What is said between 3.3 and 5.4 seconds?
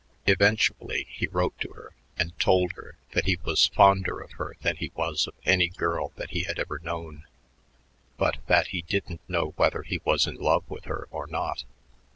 was fonder of her than he was of